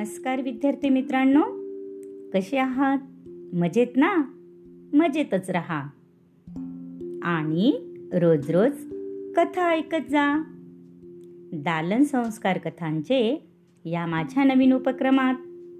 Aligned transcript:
नमस्कार 0.00 0.40
विद्यार्थी 0.40 0.88
मित्रांनो. 0.88 1.42
कसे 2.30 2.58
आहात? 2.58 2.98
मजेत 3.54 3.86
ना? 3.96 4.16
मजेतच 4.92 5.50
राहा. 5.50 5.88
आणि 7.22 7.94
रोज 8.12 8.50
रोज 8.50 8.94
कथा 9.36 9.68
ऐकत 9.68 10.10
जा. 10.10 10.42
दालन 11.52 12.02
संस्कार 12.02 12.58
कथांचे 12.58 13.46
या 13.84 14.06
माझ्या 14.06 14.44
नवीन 14.44 14.72
उपक्रमात 14.72 15.34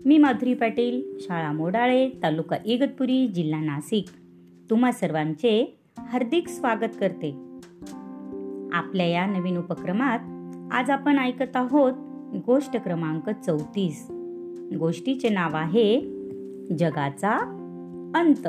मी 0.07 0.19
माधुरी 0.19 0.55
पाटील 0.55 1.19
शाळा 1.21 1.53
मोडाळे 1.53 2.11
तालुका 2.23 2.57
इगतपुरी 2.65 3.29
जिल्हा 3.29 3.61
नाशिक 3.61 4.05
तुम्हा 4.71 4.93
सर्वांचे 4.93 5.81
हार्दिक 5.99 6.49
स्वागत 6.49 6.95
करते. 7.01 7.31
आपल्या 8.73 9.07
या 9.07 9.27
नवीन 9.27 9.57
उपक्रमात 9.57 10.19
आज 10.73 10.91
आपण 10.91 11.19
ऐकत 11.19 11.57
आहोत 11.57 11.93
गोष्ट 12.35 12.77
क्रमांक 12.77 13.31
चौतीस. 13.31 14.07
गोष्टीचे 14.79 15.29
नाव 15.29 15.51
आहे 15.53 16.01
जगाचा 16.79 17.37
अंत. 18.15 18.49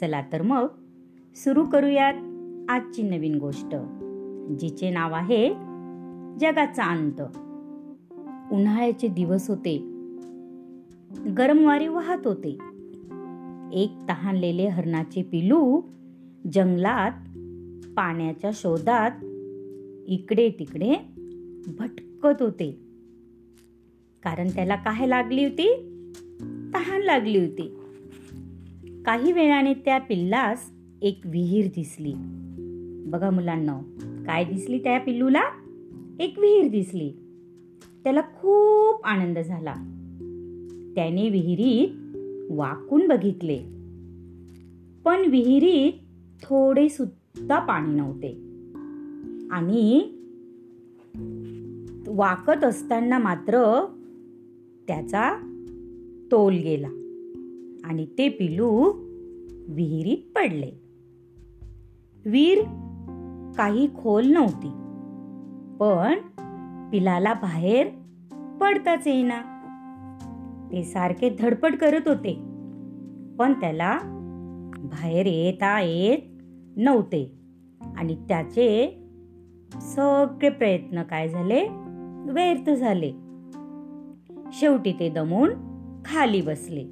चला 0.00 0.22
तर 0.32 0.42
मग 0.42 0.66
सुरू 1.34 1.64
करूयात 1.64 2.14
आजची 2.68 3.02
नवीन 3.02 3.38
गोष्ट 3.38 3.76
जिचे 4.58 4.90
नाव 4.90 5.14
आहे 5.14 5.48
जगाचा 6.40 6.84
अंत. 6.84 7.20
उन्हाळ्याचे 8.52 9.08
दिवस 9.08 9.50
होते. 9.50 9.78
गरम 11.38 11.66
वारे 11.66 11.88
वाहत 11.88 12.26
होते. 12.26 12.58
एक 13.72 13.92
तहानलेले 14.08 14.68
हरणाचे 14.68 15.22
पिलू 15.22 15.80
जंगलात 16.52 17.10
पाण्याच्या 17.96 18.50
शोधात 18.54 19.10
इकडे 20.08 20.50
तिकडे 20.58 21.11
भटकत 21.66 22.42
होते. 22.42 22.78
कारण 24.22 24.48
त्याला 24.48 24.76
काय 24.76 25.06
लागली 25.06 25.44
होती? 25.44 25.74
तहान 26.74 27.02
लागली 27.02 27.38
होती. 27.38 27.76
काही 29.02 29.32
वेळाने 29.32 29.74
त्या 29.74 29.98
पिल्लास 29.98 30.70
एक 31.02 31.20
विहीर 31.24 31.66
दिसली. 31.66 32.12
बघा 33.10 33.30
मुलांना 33.30 33.80
काय 34.26 34.44
दिसली 34.44 34.78
त्या 34.78 35.00
पिल्लूला? 35.00 35.42
एक 36.20 36.38
विहीर 36.38 36.70
दिसली. 36.70 37.12
त्याला 38.04 38.20
खूप 38.20 39.04
आनंद 39.04 39.38
झाला. 39.38 39.74
त्याने 40.94 41.28
विहिरीत 41.28 41.88
वाकून 42.50 43.08
बघितले. 43.08 43.58
पण 45.04 45.30
विहिरीत 45.30 45.92
थोडे 46.42 46.88
सुद्धा 46.88 47.58
पाणी 47.58 47.94
नव्हते. 47.94 48.32
आणि 49.50 50.02
वाकत 52.08 52.64
असताना 52.64 53.18
मात्र 53.18 53.86
त्याचा 54.86 55.36
तोल 56.30 56.54
गेला 56.54 56.88
आणि 57.84 58.06
ते 58.18 58.28
पिलू 58.28 58.92
विहिरीत 59.68 60.36
पडले. 60.36 60.70
वीर 62.26 62.62
काही 63.56 63.88
खोल 64.02 64.26
नव्हती 64.26 64.68
पण 65.80 66.18
पिलाला 66.90 67.34
बाहेर 67.34 67.86
पडताच 68.60 69.06
येईना. 69.06 69.42
ते 70.72 70.84
सारखे 70.84 71.36
धडपड 71.40 71.76
करत 71.76 72.08
होते 72.08 72.34
पण 73.38 73.52
त्याला 73.52 73.98
बाहेर 74.78 75.26
येता 75.26 75.80
येत 75.80 76.18
नव्हते 76.76 77.38
आणि 77.96 78.14
त्याचे 78.14 78.98
सगळे 79.80 80.48
प्रयत्न 80.48 81.02
काय 81.02 81.28
झाले? 81.28 81.68
व्यर्थ 82.32 82.70
झाले. 82.70 83.12
शेवटी 84.52 84.92
ते 84.92 85.08
दमून 85.08 85.50
खाली 86.04 86.40
बसले. 86.40 86.84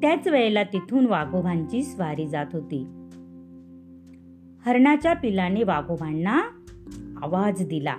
त्याच 0.00 0.28
वेळेला 0.28 0.62
तिथून 0.62 1.06
वाघोबांची 1.06 1.82
स्वारी 1.82 2.28
जात 2.28 2.46
होती. 2.52 2.82
हरणाच्या 4.66 5.14
पिलाने 5.14 5.62
वाघोबांना 5.62 6.42
आवाज 7.22 7.66
दिला. 7.66 7.94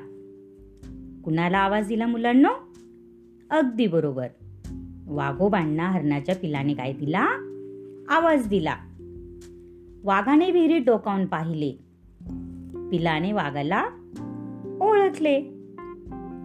कुणाला 1.25 1.57
आवाज 1.57 1.87
दिला 1.87 2.07
मुलांना? 2.07 2.49
अगदी 3.49 3.87
बरोबर. 3.87 4.27
वाघोबांना 5.07 5.83
हरणाच्या 5.83 6.35
पिलाने 6.35 6.73
काय 6.73 6.93
दिला? 6.93 7.25
आवाज 8.09 8.47
दिला. 8.47 8.75
वाघाने 10.03 10.51
विहिरीत 10.51 10.81
डोकावून 10.81 11.25
पाहिले. 11.25 11.88
पिलाने 12.91 13.31
वाघाला 13.31 13.85
ओळखले. 14.81 15.41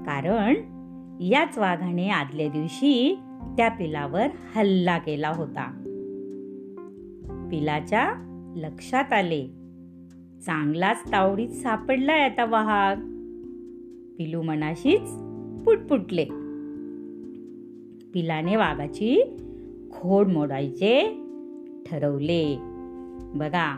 कारण 0.06 0.54
याच 1.20 1.58
वाघाने 1.58 2.08
आदल्या 2.08 2.48
दिवशी 2.48 3.18
त्या 3.56 3.68
पिलावर 3.68 4.26
हल्ला 4.56 4.98
केला 4.98 5.28
होता. 5.28 5.80
पिलाच्या 7.50 8.12
लक्षात 8.56 9.12
आले 9.12 9.46
चांगलाच 10.46 11.02
तावडीत 11.12 11.48
सापडलाय 11.48 12.20
आता 12.20 12.44
वाघ. 12.44 12.98
पिलू 14.18 14.42
मनाशीच 14.42 15.10
पुटपुटले. 15.64 16.24
पिलाने 18.12 18.56
वाघाची 18.56 19.36
खोड 19.92 20.28
मोडायचे 20.28 21.20
ठरवले. 21.86 22.58
बघा 23.34 23.76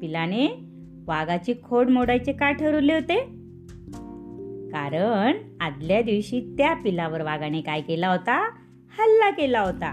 पिलाने 0.00 0.67
वाघाची 1.08 1.54
खोड 1.64 1.88
मोडायचे 1.88 2.32
का 2.32 2.52
ठरवले 2.52 2.94
होते? 2.94 3.16
कारण 4.68 5.32
आदल्या 5.60 6.02
दिवशी 6.02 6.54
त्या 6.58 6.74
पिलावर 6.74 7.22
वाघाने 7.22 7.60
काय 7.60 7.80
केला 7.80 8.08
होता? 8.08 8.50
हल्ला 8.98 9.30
केला 9.30 9.60
होता. 9.60 9.88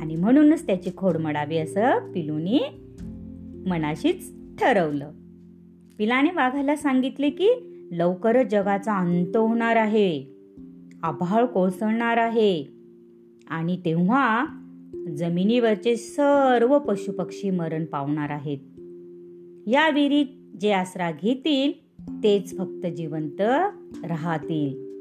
आणि 0.00 0.16
म्हणूनच 0.16 0.66
त्याची 0.66 0.90
खोड 0.96 1.16
मडावी 1.16 1.56
असं 1.56 2.12
पिलूनी 2.12 2.60
मनाशीच 3.66 4.32
ठरवलं. 4.60 5.10
पिलाने 5.98 6.30
वाघाला 6.30 6.76
सांगितले 6.76 7.30
की 7.30 7.48
लवकरच 7.92 8.46
जगाचा 8.46 8.98
अंत 8.98 9.36
होणार 9.36 9.76
आहे. 9.76 10.24
आभाळ 11.02 11.44
कोसळणार 11.44 12.16
आहे. 12.16 12.64
आणि 13.50 13.76
तेव्हा 13.84 14.46
जमिनीवरचे 15.16 15.96
सर्व 15.96 16.78
पशुपक्षी 16.78 17.50
मरण 17.50 17.84
पावणार 17.84 18.30
आहेत. 18.30 18.58
या 19.66 19.90
विहिरीत 19.90 20.26
जे 20.60 20.72
आसरा 20.72 21.10
घेतील 21.10 21.72
तेच 22.22 22.58
फक्त 22.58 22.86
जिवंत 22.86 23.40
राहतील. 24.04 24.92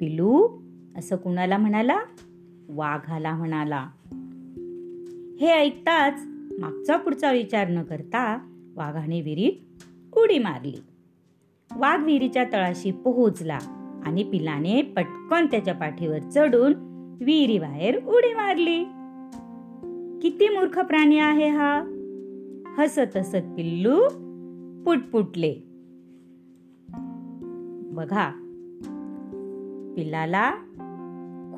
पिलू 0.00 0.48
असं 0.96 1.16
कुणाला 1.16 1.58
म्हणाला? 1.58 1.98
वाघाला 2.68 3.34
म्हणाला. 3.34 3.88
हे 5.40 5.46
ऐकताच 5.46 6.14
मागचा 6.58 6.96
पुढचा 6.96 7.32
विचार 7.32 7.68
न 7.68 7.82
करता 7.82 8.38
वाघाने 8.76 9.20
विहिरीत 9.20 9.52
उडी 10.18 10.38
मारली. 10.38 10.82
वाघ 11.76 12.04
विहिरीच्या 12.04 12.44
तळाशी 12.44 12.90
पोहोचला 12.90 13.58
आणि 14.04 14.22
पिलाने 14.22 14.82
पटकन 14.82 15.46
त्याच्या 15.46 15.74
पाठीवर 15.74 16.18
चढून 16.18 16.72
विहिरी 17.20 17.58
बाहेर 17.58 18.04
उडी 18.04 18.34
मारली. 18.34 18.84
किती 20.22 20.48
मूर्ख 20.48 20.78
प्राणी 20.78 21.18
आहे 21.18 21.48
हा? 21.48 21.82
हसत 22.78 23.16
हसत 23.16 23.36
पिल्लू 23.36 24.00
पुटपुटले 24.84 25.54
बघा 27.92 28.40
पिलाला 29.96 30.50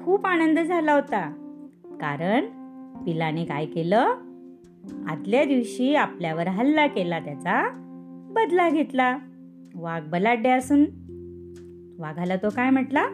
खूप 0.04 0.26
आनंद 0.26 0.58
झाला 0.58 0.92
होता. 0.92 1.30
कारण 2.00 2.44
पिलाने 3.04 3.44
काय 3.44 3.66
केलं? 3.66 4.08
आदल्या 5.06 5.44
दिवशी 5.44 5.94
आपल्यावर 5.94 6.48
हल्ला 6.48 6.86
केला 6.86 7.18
त्याचा 7.20 7.70
बदला 8.30 8.70
घेतला. 8.70 9.18
वाघ 9.74 10.10
बलाढ्य 10.10 10.50
असून. 10.50 10.84
वाघाला 11.98 12.36
तो 12.36 12.48
काय 12.56 12.70
म्हटला? 12.70 13.06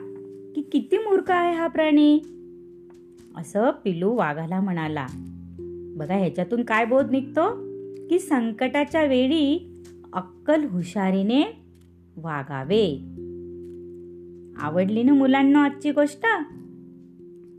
की 0.55 0.62
किती 0.62 0.99
मूर्ख 0.99 1.31
आहे 1.31 1.55
हा 1.55 1.67
प्राणी. 1.67 2.20
असं 3.37 3.70
पिलू 3.70 4.15
वाघाला 4.15 4.61
म्हणाला. 4.61 5.06
बघा 5.97 6.15
ह्याच्यातून 6.15 6.65
काय 6.65 6.85
बोध 6.85 7.11
निघतो? 7.11 7.50
की 8.11 8.19
संकटाच्या 8.19 9.05
वेळी 9.05 9.72
अक्कल 10.12 10.64
हुशारीने 10.64 11.43
वागावे. 12.17 12.97
आवडली 14.62 15.03
ना 15.03 15.12
मुलांना 15.12 15.64
आजची 15.64 15.91
गोष्ट? 15.91 16.26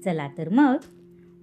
चला 0.04 0.28
तर 0.38 0.50
मग 0.50 0.76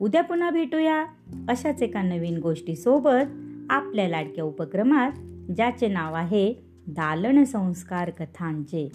उद्या 0.01 0.23
पुन्हा 0.23 0.51
भेटूया 0.51 1.05
अशाच 1.49 1.83
एका 1.83 2.03
नवीन 2.03 2.39
गोष्टीसोबत 2.39 3.33
आपल्या 3.71 4.09
लाडक्या 4.09 4.45
उपक्रमात 4.45 5.11
ज्याचे 5.57 5.89
नाव 5.89 6.15
आहे 6.15 6.55
दालन 6.87 7.45
संस्कार 7.45 8.11
कथांचे. 8.11 8.89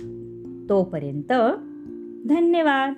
तोपर्यंत 0.69 1.33
धन्यवाद. 2.29 2.93